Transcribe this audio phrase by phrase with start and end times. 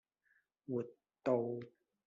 [0.67, 0.83] 活
[1.21, 1.59] 道